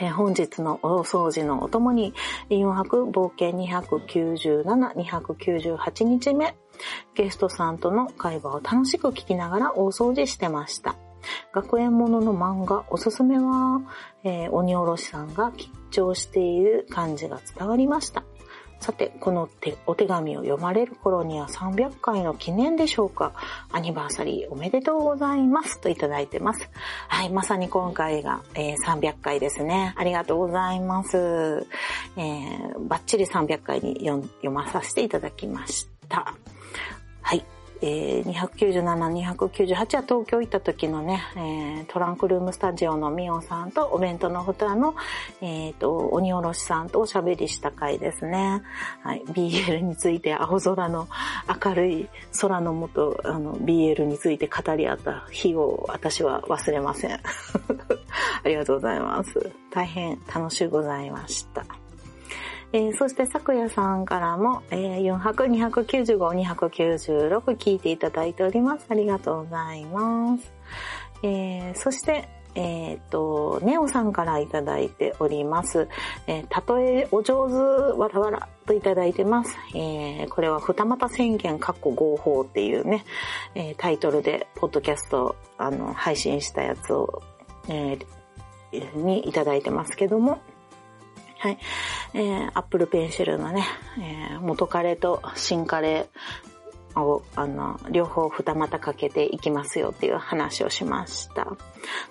[0.00, 2.14] えー、本日のお掃除のおともに、
[2.50, 6.56] 4泊冒険297、298日目、
[7.14, 10.96] ゲストさんとの会話を楽しく聞きながら大掃除してました。
[11.52, 13.80] 学園ものの漫画おすすめは、
[14.24, 18.24] えー、鬼おろしさんが緊張している感じが伝わりました。
[18.82, 19.48] さて、この
[19.86, 23.32] お手紙を読まれる頃には300回の記念でしょうか。
[23.70, 26.68] アニバーサリーおめでとうございますといただいてます。
[27.06, 29.94] はい、まさに今回が、えー、300回ですね。
[29.96, 31.64] ありがとうございます。
[32.16, 36.34] えー、バッチリ300回に読まさせていただきました。
[37.20, 37.44] はい。
[37.82, 44.94] え、297、298は東京行った時のね、えー、トランクルームスタジオのミオさんとお弁当の蓋の、
[45.40, 48.62] えっ、ー、と、鬼おろしさんとおしゃべりした回ですね。
[49.02, 49.22] はい。
[49.26, 51.08] BL について青空の
[51.64, 52.08] 明るい
[52.40, 57.14] 空の下、あの、BL について語り合った日を私は忘れません。
[58.44, 59.50] ありがとうございます。
[59.70, 61.81] 大変楽しゅうございました。
[62.74, 66.16] えー、そして、昨夜さんからも、えー、4泊295、
[66.56, 68.86] 296聞いていただいております。
[68.88, 70.52] ありがとうございます。
[71.22, 75.88] えー、そして、えっ、と、ネオさんからいただいております。
[76.26, 77.54] えー、たとえお上手
[77.98, 79.56] わらわらといただいてます。
[79.74, 83.04] えー、これは二股宣言かっこ合法っていうね、
[83.54, 87.22] えー、タイトルで、ポッドキャスト、あの、配信したやつを、
[87.68, 90.40] えー、にいただいてますけども、
[91.38, 91.58] はい。
[92.14, 93.64] えー、アップルペンシルのね、
[93.98, 96.08] えー、元彼と新彼
[97.00, 101.56] を、あの、両方二股かけていきますよっていう話をしました。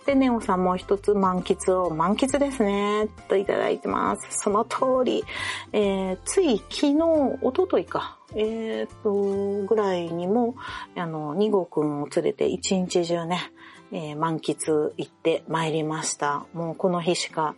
[0.06, 4.28] で、ネオさんもう一つ満喫を、満喫ですね、といただいてます。
[4.32, 5.24] その通り、
[5.72, 10.56] えー、つい昨日、おとといか、えー、っと、ぐらいにも、
[10.96, 13.52] あの、二号くんを連れて一日中ね、
[13.92, 16.46] えー、満喫行って参りました。
[16.54, 17.56] もうこの日しか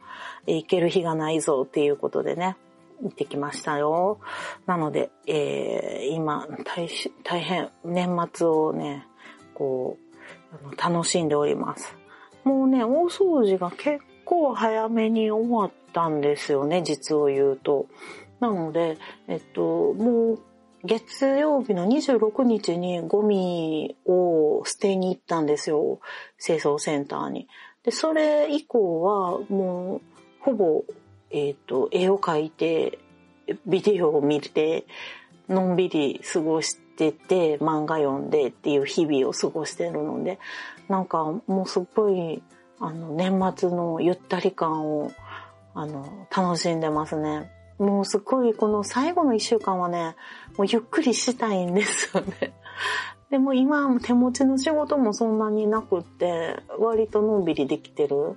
[0.48, 2.58] 行ける日がないぞっていうことでね、
[3.02, 4.19] 行ってきましたよ。
[4.65, 6.89] なので、えー、今大、
[7.24, 9.08] 大変年末をね、
[9.54, 11.96] こう、楽しんでおります。
[12.43, 17.88] もうね、大掃除が結構早めに終わったんですよね、実を言うと。
[18.39, 20.39] なので、えっと、もう
[20.84, 26.02] 月曜日の26日にゴミを捨てに行ったんですよ。
[26.43, 27.48] 清掃センターに。
[27.84, 30.02] で、それ以降はもう、
[30.41, 30.84] ほぼ、
[31.32, 33.00] えっ、ー、と、絵を描いて、
[33.65, 34.86] ビデオを見て、
[35.48, 40.38] のんびり過ごしてて、漫画読んでっていう日々を過ごしてるので、
[40.89, 42.43] なんかもうすっごい、
[42.80, 45.13] あの、年末のゆったり感を、
[45.74, 47.50] あの、楽しんでますね。
[47.78, 50.16] もうすごいこの最後の一週間はね、
[50.58, 52.54] もうゆっくりしたいんですよね。
[53.30, 58.36] でも今手持ちの仕事もそんなになくって、割とのんびりできてる。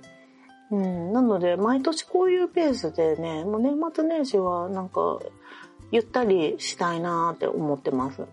[0.69, 5.19] うん、なので毎年こういうペースでね、もう年末年始はなんか
[5.91, 8.25] ゆったりしたいなーって思ってます。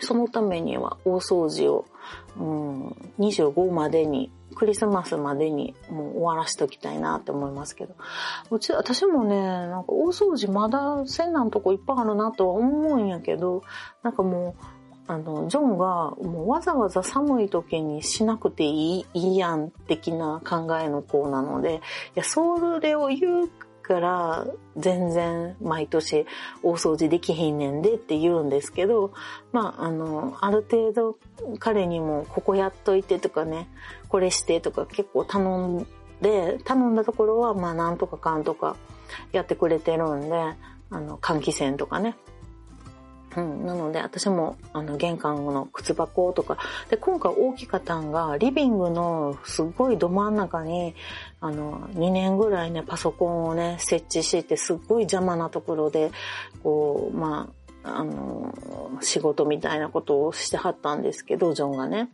[0.00, 1.84] そのためには大掃除を、
[2.38, 7.94] うん、25までにクリスマスまでにもう終わらしときたいなって思いますけど。
[8.50, 13.62] うち、私もね、なんか大掃除まだせんなんとこいっぱいあるなとは思うんやけど、
[14.02, 14.64] なんかもう、
[15.08, 21.80] あの、ジョンがもうわざわざ寒い時にしなくていい、いいやん的な考えの子なので、い
[22.14, 23.50] や、それを言う
[23.82, 26.26] から全然毎年
[26.62, 29.12] 大掃除できひんねんでって言うんですけど、
[29.52, 31.18] まあ、あの、ある程度
[31.58, 33.68] 彼にもここやっといてとかね、
[34.08, 35.86] これしてとか結構頼ん
[36.20, 38.76] で、頼んだところはまあなんとかかんとか
[39.32, 40.54] やってくれてるんで、
[40.90, 42.16] あの、換気扇とかね、
[43.36, 46.58] うん、なので私もあの玄関の靴箱とか。
[46.90, 50.94] で今回大きかったんがリビングのすごいど真ん中に
[51.40, 56.10] あの2年ぐらいねパソコンをね設置してすっごい邪魔なところで
[56.62, 58.54] こうまああの
[59.00, 62.10] 仕事みたいなことをしてはったんですけどジョンがね。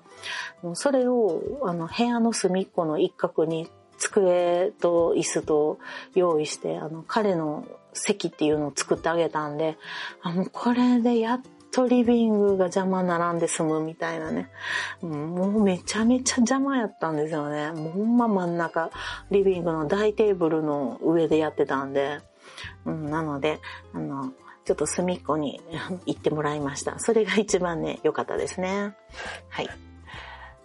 [0.74, 5.78] それをあの部屋の隅っこの一角に机と椅子と
[6.14, 7.66] 用意してあの彼の
[7.98, 9.76] 席っていうのを作ってあげたんで、
[10.22, 14.50] あ、もうこれでやっとリビングが邪魔並んで済むみたいなね。
[15.02, 17.72] もうめちゃめちゃ邪魔やったんですよね。
[17.72, 18.90] もうほんま真ん中、
[19.30, 22.20] リビングの大テーブルの上でやってたんで。
[22.84, 23.60] うん、なので、
[23.92, 24.32] あの、
[24.64, 25.60] ちょっと隅っこに
[26.06, 26.98] 行ってもらいました。
[26.98, 28.94] それが一番ね、良かったですね。
[29.48, 29.68] はい。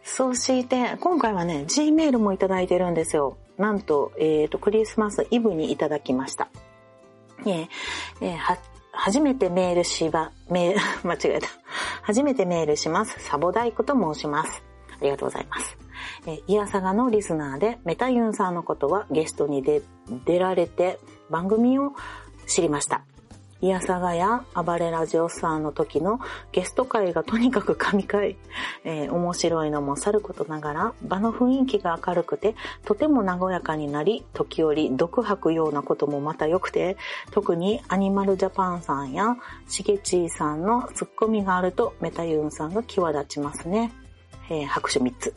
[0.03, 3.37] そして、今回はね、G メールもいただいてるんですよ。
[3.57, 6.49] なんと、えっ、ー、と、クリスマスイブにいただきました。
[7.45, 7.67] えー、
[8.21, 8.57] えー、は、
[8.91, 11.47] 初めてメールしば、メール、 間違えた。
[12.01, 13.19] 初めてメールします。
[13.19, 14.63] サボダイコと申します。
[14.91, 15.77] ありがとうございます。
[16.25, 19.81] えー、イヤサガのリスナーで、メタユンさんのことはゲストに出、
[20.25, 21.93] 出られて番組を
[22.45, 23.03] 知りました。
[23.63, 26.19] イヤサガや暴れラジオさんの時の
[26.51, 28.35] ゲスト会がとにかく神回、
[28.83, 36.97] えー、面白いのもさることながら場の雰囲気が明るくてとても和やかになり時折毒吐くようなこともまた良くて
[37.31, 39.37] 特にアニマルジャパンさんや
[39.69, 43.93] しげちーさんのツッコミがあるとメタユンさんが際立ちますね。
[44.49, 45.33] えー、白書3つ。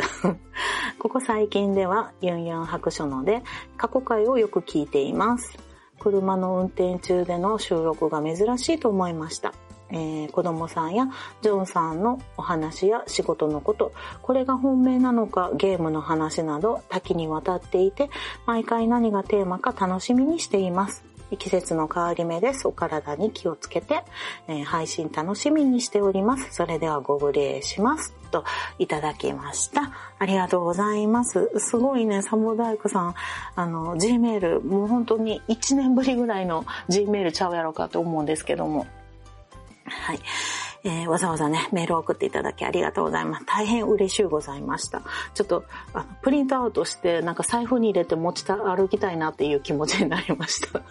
[0.99, 3.45] ここ最近ではユンユン白書ので
[3.77, 5.66] 過去回をよく聞いています。
[6.07, 9.53] 車の運転中での収録が珍しいと思いました。
[9.91, 11.09] えー、子供さんや
[11.43, 13.93] ジョンさんのお話や仕事のこと、
[14.23, 18.09] これが本命なのかゲームの話など多岐にわたっていて、
[18.47, 21.05] 毎回何がテーマか楽しみにしています。
[21.39, 22.69] 季節の変わり目です。
[22.69, 24.05] お体に気をつけて、
[24.47, 26.55] えー、配信楽しみにしております。
[26.55, 28.15] それではご無礼します。
[28.31, 28.45] と
[28.79, 29.93] いただきました。
[30.19, 31.51] ありがとうございます。
[31.59, 33.15] すごいね、サモダイクさん、
[33.55, 38.87] あの、Gmail、もう本当に1年ぶりぐらいの Gmail ちゃうやろうかと思うんですけども。
[39.89, 40.21] はい。
[40.85, 43.47] えー、わざわざね、メールを送っていただきありがとうございます。
[43.47, 45.03] 大変嬉しゅうございました。
[45.35, 50.83] ちょっと、あの、プリントアウトして、なんか財布に入れて持ちた、歩きたいなっていう気持ちになりました。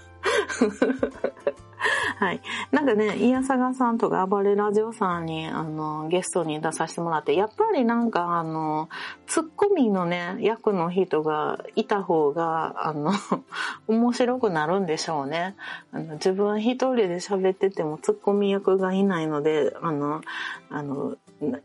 [0.48, 1.56] フフフフ。
[2.18, 2.42] はい。
[2.72, 8.90] なんかね、イヤサガさんとか暴れラジオさんに、あの、ゲストに出させてもらって、やっぱりなんか、あの、
[9.28, 13.12] ツッコミのね、役の人がいた方が、あの、
[13.88, 15.56] 面白くなるんでしょうね。
[15.92, 20.22] あの自分一人で喋っててもツッコミ役がいないので、あの、
[20.70, 21.16] あの、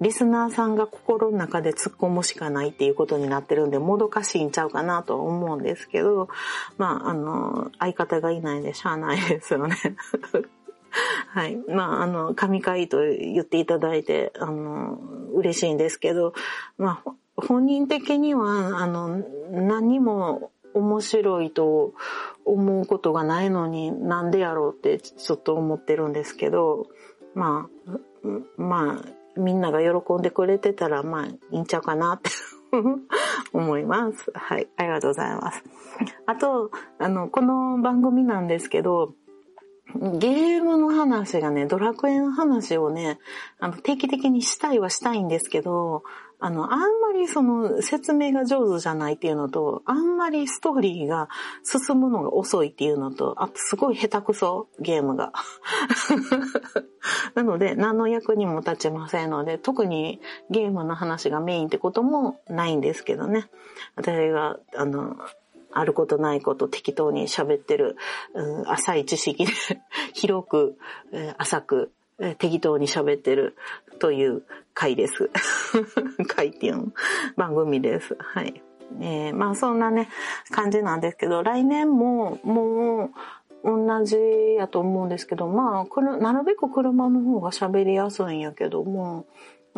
[0.01, 6.29] リスナーさんが心の中で突っ込むしかないっていうことになってるんで、もどかしいんちゃうかなと思うんですけど、
[6.77, 9.77] まあ、あの、相方がいないんでしゃあないですよね。
[11.29, 11.57] はい。
[11.69, 14.99] まあ、あの、神回と言っていただいて、あの、
[15.33, 16.33] 嬉しいんですけど、
[16.79, 21.95] まあ、本人的には、あの、何も面白いと
[22.45, 26.87] 思うことがないのになんでやろうってちょっと思ってるんですけど、
[27.35, 32.31] まあ、まあ、みんなが喜んでくれてたら、まあ、いいんちゃうかなって
[33.53, 34.31] 思います。
[34.35, 34.69] はい。
[34.77, 35.63] ありがとうございます。
[36.27, 39.15] あと、あの、この番組なんですけど、
[39.95, 43.19] ゲームの話がね、ドラクエの話をね、
[43.59, 46.03] あの、定期的にしたいはしたいんですけど、
[46.43, 51.29] あの、あんまりその説明が上手じゃないっていうのと、あんまりストーリーが
[51.63, 55.33] 進むのが遅いっていうのと、あとすごい下手くそ、ゲームが。
[57.35, 63.51] なので、何の役にも立ちませんので、特にゲームの話がメインってこともないんですけどね。
[63.97, 65.17] 私が、あの、
[65.73, 67.97] あることないこと適当に喋ってる、
[68.35, 69.53] うん、浅い知識で
[70.15, 70.79] 広く、
[71.39, 71.93] 浅く、
[72.39, 73.57] 適当に喋ってる
[73.99, 74.43] という
[74.75, 75.31] 回です。
[76.29, 76.93] 回っていうの
[77.37, 78.17] 番組です。
[78.19, 78.63] はい。
[79.01, 80.09] えー、まあそんなね、
[80.51, 83.11] 感じなんですけど、来年ももう
[83.65, 84.17] 同じ
[84.59, 89.27] やと思うんですけど、まあ、なるべく車の方が喋りやすいんやけども、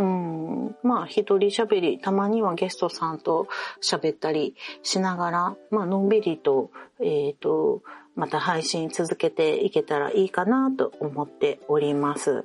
[0.03, 3.47] うん、まあ一人喋り、たまにはゲストさんと
[3.81, 7.83] 喋ったりしながら、まあのんびりと、えっ、ー、と、
[8.17, 12.45] また配信続けていけたらいいかなと思っております。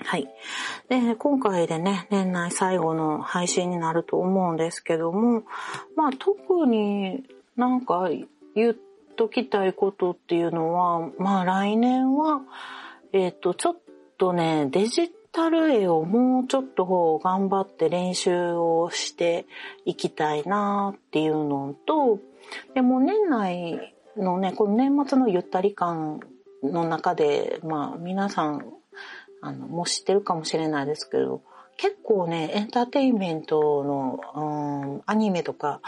[0.00, 0.28] はい。
[0.90, 5.44] で、今回でね、年内最後の配信になると思うんですけども、
[5.96, 7.24] まあ特に
[7.56, 8.10] なんか
[8.54, 8.76] 言っ
[9.16, 12.42] ときたいことっていうのは、まあ来年は、
[13.14, 13.76] えっ、ー、と、ちょっ
[14.18, 19.46] とね、デジタル絵をもうちょっと頑張って練習をして
[19.84, 22.18] いきたいなっていうのと、
[22.74, 26.20] でも年内のね、この年末のゆったり感
[26.62, 28.66] の中で、まあ皆さん、
[29.40, 31.42] あの、もう知ってるかもしれないですけど、
[31.76, 35.80] 結構ね、エンターテインメントの、うん、アニメとか、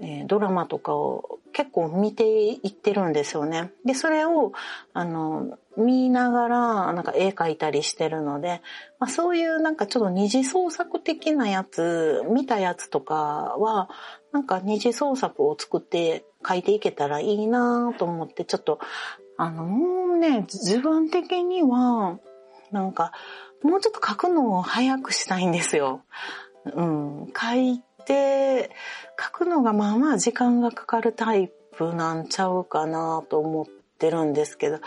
[0.00, 3.72] えー、ドラマとかを結構見ていってるんですよね。
[3.84, 4.52] で、それを、
[4.92, 8.60] あの、見ながら、なんか絵描いたりしてるので、
[8.98, 13.88] まあ、そういうなんかちょっと二次創作的なやつ、見たやつとかは、
[14.32, 18.80] なんか二次創作を作って書いていけたらいいなと思って、ちょっと、
[19.36, 22.18] あの、もうね、自分的には、
[22.72, 23.12] なんか、
[23.62, 26.02] もうちょっと書くのを早くしたいんですよ。
[26.64, 27.32] うん。
[27.34, 28.70] 書いて、
[29.18, 33.77] 書くのがまあまあ時間がかかるタイプなんちゃうかなと思って
[34.10, 34.78] るんですけど、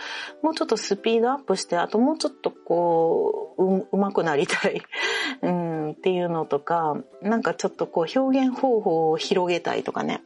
[0.42, 4.82] もうちょっとスピードアップして、あともうちょっとこう、う、うまくなりたい、
[5.42, 10.22] うん、っていうのとか、なんかちょっとこう表現方法を広げたいとかね。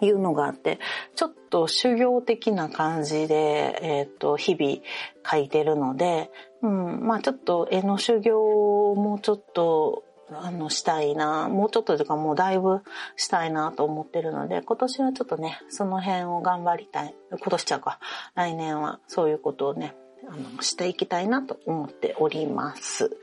[0.00, 0.80] いうのがあって、
[1.14, 4.78] ちょっと修行的な感じで、えっ、ー、と、日々
[5.24, 6.30] 書いてるので、
[6.62, 12.82] うん、まあちょっと絵の修行をもうちょっと、あの、したいな、もうちょっとというかもうだいぶ
[13.16, 17.14] したいなと思ってるので、今年はちょっとね、その辺を頑張りたい。
[17.30, 17.98] 今年ちゃうか。
[18.34, 19.94] 来年はそういうことをね、
[20.28, 23.16] あの、していきたいなと思っております。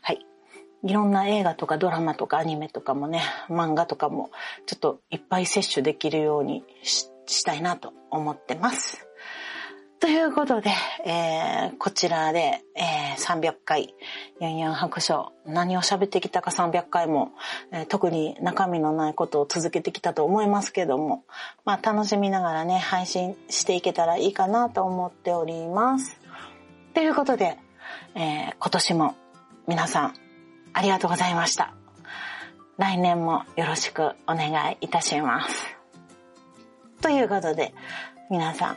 [0.00, 0.24] はい。
[0.84, 4.30] いろんな映画とかドラマとかアニメとかもね、漫画とかも
[4.66, 9.08] ちょっといっぱい摂取できるようにしたいなと思ってます。
[10.04, 10.68] ということで、
[11.06, 13.94] えー、こちらで、えー、300回、
[14.38, 17.32] ユンユン白書、何を喋ってきたか300回も、
[17.72, 21.24] えー、特に中身のないことを続けてきたと思いますけども、
[21.64, 26.20] まあ楽しみながらね、配信していけたらいいかなと思っております。
[26.92, 27.56] ということで、
[28.14, 29.14] えー、今年も
[29.66, 30.14] 皆さん
[30.74, 31.72] ありがとうございました。
[32.76, 35.64] 来年もよろしくお願いいたします。
[37.00, 37.72] ということで、
[38.30, 38.76] 皆さん、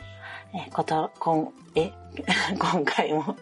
[0.54, 1.92] えこと、こん、え、
[2.58, 3.36] 今回も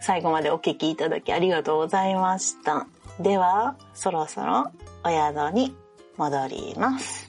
[0.00, 2.86] 最後までお聞きいただきありがとうございました。
[3.18, 4.70] では、そろそろ
[5.02, 5.74] お宿に
[6.16, 7.28] 戻ります。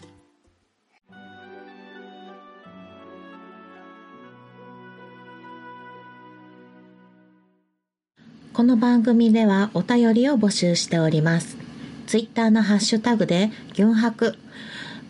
[8.53, 11.57] この番組ではお便りを募集しております。
[12.05, 14.37] ツイッターのハッシュタグで、ギュンハク。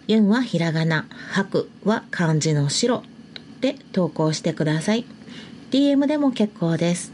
[0.08, 3.04] ユンはひらがな、ハクは漢字の白
[3.62, 5.06] で投稿してください。
[5.72, 7.12] DM でも結構です。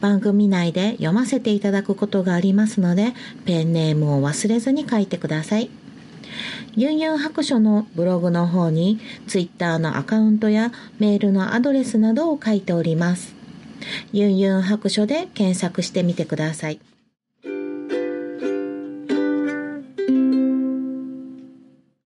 [0.00, 5.70] 番組内で読ませていただくことがありますので、ペンネームを忘れずに書いてください。
[6.76, 13.34] ユンユン白書のブログの方に、ツイッターのアカウントやメールのアドレスなどを書いております。
[14.12, 16.80] ユンユン白書で検索してみてください。